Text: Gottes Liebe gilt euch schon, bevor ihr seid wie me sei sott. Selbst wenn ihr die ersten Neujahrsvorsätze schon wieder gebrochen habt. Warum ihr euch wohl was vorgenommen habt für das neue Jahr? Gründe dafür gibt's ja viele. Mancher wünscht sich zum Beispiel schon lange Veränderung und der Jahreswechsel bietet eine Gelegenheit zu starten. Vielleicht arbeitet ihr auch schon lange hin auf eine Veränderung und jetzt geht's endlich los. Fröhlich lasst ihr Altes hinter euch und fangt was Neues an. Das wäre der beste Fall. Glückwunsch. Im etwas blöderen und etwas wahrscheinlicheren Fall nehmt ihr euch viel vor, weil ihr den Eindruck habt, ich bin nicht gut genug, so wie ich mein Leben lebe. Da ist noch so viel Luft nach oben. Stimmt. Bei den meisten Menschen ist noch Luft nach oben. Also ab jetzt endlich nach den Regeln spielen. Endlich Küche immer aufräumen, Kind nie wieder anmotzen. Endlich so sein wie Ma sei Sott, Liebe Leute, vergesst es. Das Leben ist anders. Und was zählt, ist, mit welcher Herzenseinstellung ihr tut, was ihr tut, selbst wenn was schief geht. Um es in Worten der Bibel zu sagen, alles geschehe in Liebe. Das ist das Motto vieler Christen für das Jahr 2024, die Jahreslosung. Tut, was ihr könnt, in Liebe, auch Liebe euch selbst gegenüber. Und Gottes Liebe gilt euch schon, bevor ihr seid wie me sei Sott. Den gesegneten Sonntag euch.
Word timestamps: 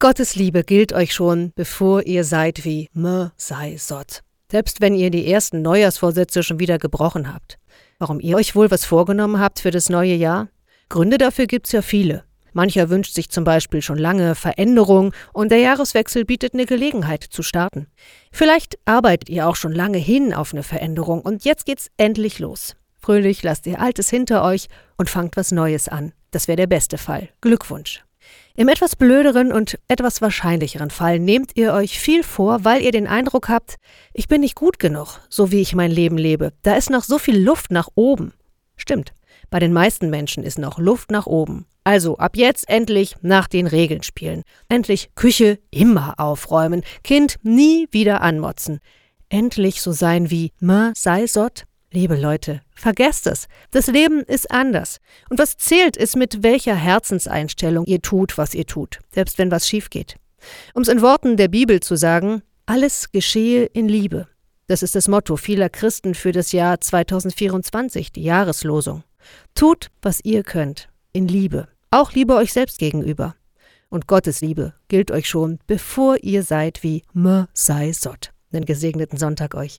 Gottes 0.00 0.36
Liebe 0.36 0.62
gilt 0.62 0.92
euch 0.92 1.12
schon, 1.12 1.50
bevor 1.56 2.06
ihr 2.06 2.22
seid 2.22 2.64
wie 2.64 2.88
me 2.92 3.32
sei 3.36 3.76
sott. 3.78 4.20
Selbst 4.48 4.80
wenn 4.80 4.94
ihr 4.94 5.10
die 5.10 5.28
ersten 5.28 5.60
Neujahrsvorsätze 5.60 6.44
schon 6.44 6.60
wieder 6.60 6.78
gebrochen 6.78 7.34
habt. 7.34 7.58
Warum 7.98 8.20
ihr 8.20 8.36
euch 8.36 8.54
wohl 8.54 8.70
was 8.70 8.84
vorgenommen 8.84 9.40
habt 9.40 9.58
für 9.58 9.72
das 9.72 9.88
neue 9.88 10.14
Jahr? 10.14 10.50
Gründe 10.88 11.18
dafür 11.18 11.46
gibt's 11.48 11.72
ja 11.72 11.82
viele. 11.82 12.22
Mancher 12.52 12.90
wünscht 12.90 13.12
sich 13.12 13.28
zum 13.30 13.42
Beispiel 13.42 13.82
schon 13.82 13.98
lange 13.98 14.36
Veränderung 14.36 15.12
und 15.32 15.50
der 15.50 15.58
Jahreswechsel 15.58 16.24
bietet 16.24 16.54
eine 16.54 16.66
Gelegenheit 16.66 17.24
zu 17.24 17.42
starten. 17.42 17.88
Vielleicht 18.30 18.78
arbeitet 18.84 19.28
ihr 19.28 19.48
auch 19.48 19.56
schon 19.56 19.72
lange 19.72 19.98
hin 19.98 20.32
auf 20.32 20.52
eine 20.52 20.62
Veränderung 20.62 21.22
und 21.22 21.44
jetzt 21.44 21.66
geht's 21.66 21.90
endlich 21.96 22.38
los. 22.38 22.76
Fröhlich 23.00 23.42
lasst 23.42 23.66
ihr 23.66 23.80
Altes 23.80 24.08
hinter 24.08 24.44
euch 24.44 24.68
und 24.96 25.10
fangt 25.10 25.36
was 25.36 25.50
Neues 25.50 25.88
an. 25.88 26.12
Das 26.30 26.46
wäre 26.46 26.56
der 26.56 26.68
beste 26.68 26.98
Fall. 26.98 27.30
Glückwunsch. 27.40 28.04
Im 28.58 28.66
etwas 28.66 28.96
blöderen 28.96 29.52
und 29.52 29.78
etwas 29.86 30.20
wahrscheinlicheren 30.20 30.90
Fall 30.90 31.20
nehmt 31.20 31.52
ihr 31.54 31.72
euch 31.74 32.00
viel 32.00 32.24
vor, 32.24 32.64
weil 32.64 32.82
ihr 32.82 32.90
den 32.90 33.06
Eindruck 33.06 33.48
habt, 33.48 33.76
ich 34.12 34.26
bin 34.26 34.40
nicht 34.40 34.56
gut 34.56 34.80
genug, 34.80 35.20
so 35.28 35.52
wie 35.52 35.60
ich 35.60 35.76
mein 35.76 35.92
Leben 35.92 36.18
lebe. 36.18 36.52
Da 36.62 36.74
ist 36.74 36.90
noch 36.90 37.04
so 37.04 37.20
viel 37.20 37.38
Luft 37.38 37.70
nach 37.70 37.86
oben. 37.94 38.32
Stimmt. 38.76 39.12
Bei 39.48 39.60
den 39.60 39.72
meisten 39.72 40.10
Menschen 40.10 40.42
ist 40.42 40.58
noch 40.58 40.80
Luft 40.80 41.12
nach 41.12 41.26
oben. 41.26 41.66
Also 41.84 42.18
ab 42.18 42.32
jetzt 42.34 42.68
endlich 42.68 43.14
nach 43.22 43.46
den 43.46 43.68
Regeln 43.68 44.02
spielen. 44.02 44.42
Endlich 44.68 45.10
Küche 45.14 45.60
immer 45.70 46.14
aufräumen, 46.18 46.82
Kind 47.04 47.36
nie 47.44 47.86
wieder 47.92 48.22
anmotzen. 48.22 48.80
Endlich 49.28 49.80
so 49.80 49.92
sein 49.92 50.32
wie 50.32 50.50
Ma 50.58 50.90
sei 50.96 51.28
Sott, 51.28 51.62
Liebe 51.90 52.16
Leute, 52.16 52.60
vergesst 52.74 53.26
es. 53.26 53.48
Das 53.70 53.86
Leben 53.86 54.20
ist 54.20 54.50
anders. 54.50 54.98
Und 55.30 55.38
was 55.38 55.56
zählt, 55.56 55.96
ist, 55.96 56.16
mit 56.16 56.42
welcher 56.42 56.74
Herzenseinstellung 56.74 57.86
ihr 57.86 58.02
tut, 58.02 58.36
was 58.36 58.54
ihr 58.54 58.66
tut, 58.66 58.98
selbst 59.10 59.38
wenn 59.38 59.50
was 59.50 59.66
schief 59.66 59.88
geht. 59.88 60.16
Um 60.74 60.82
es 60.82 60.88
in 60.88 61.00
Worten 61.00 61.38
der 61.38 61.48
Bibel 61.48 61.80
zu 61.80 61.96
sagen, 61.96 62.42
alles 62.66 63.10
geschehe 63.10 63.64
in 63.64 63.88
Liebe. 63.88 64.28
Das 64.66 64.82
ist 64.82 64.94
das 64.94 65.08
Motto 65.08 65.36
vieler 65.38 65.70
Christen 65.70 66.14
für 66.14 66.32
das 66.32 66.52
Jahr 66.52 66.78
2024, 66.78 68.12
die 68.12 68.22
Jahreslosung. 68.22 69.02
Tut, 69.54 69.88
was 70.02 70.20
ihr 70.22 70.42
könnt, 70.42 70.90
in 71.14 71.26
Liebe, 71.26 71.68
auch 71.90 72.12
Liebe 72.12 72.34
euch 72.34 72.52
selbst 72.52 72.78
gegenüber. 72.78 73.34
Und 73.88 74.06
Gottes 74.06 74.42
Liebe 74.42 74.74
gilt 74.88 75.10
euch 75.10 75.26
schon, 75.26 75.58
bevor 75.66 76.22
ihr 76.22 76.42
seid 76.42 76.82
wie 76.82 77.02
me 77.14 77.48
sei 77.54 77.94
Sott. 77.94 78.34
Den 78.52 78.66
gesegneten 78.66 79.18
Sonntag 79.18 79.54
euch. 79.54 79.76